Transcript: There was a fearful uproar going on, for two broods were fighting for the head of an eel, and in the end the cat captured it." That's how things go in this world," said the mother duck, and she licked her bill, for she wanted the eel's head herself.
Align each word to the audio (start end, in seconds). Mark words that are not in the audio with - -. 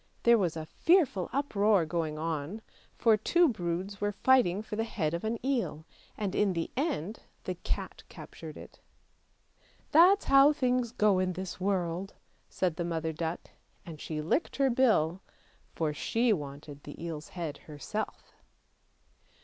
There 0.23 0.39
was 0.39 0.57
a 0.57 0.65
fearful 0.65 1.29
uproar 1.31 1.85
going 1.85 2.17
on, 2.17 2.63
for 2.97 3.15
two 3.17 3.47
broods 3.47 4.01
were 4.01 4.11
fighting 4.11 4.63
for 4.63 4.75
the 4.75 4.83
head 4.83 5.13
of 5.13 5.23
an 5.23 5.37
eel, 5.45 5.85
and 6.17 6.33
in 6.33 6.53
the 6.53 6.71
end 6.75 7.19
the 7.43 7.53
cat 7.53 8.01
captured 8.09 8.57
it." 8.57 8.79
That's 9.91 10.25
how 10.25 10.53
things 10.53 10.91
go 10.91 11.19
in 11.19 11.33
this 11.33 11.59
world," 11.61 12.15
said 12.49 12.77
the 12.77 12.83
mother 12.83 13.13
duck, 13.13 13.51
and 13.85 14.01
she 14.01 14.21
licked 14.23 14.55
her 14.55 14.71
bill, 14.71 15.21
for 15.75 15.93
she 15.93 16.33
wanted 16.33 16.81
the 16.81 16.99
eel's 16.99 17.29
head 17.37 17.57
herself. 17.69 18.33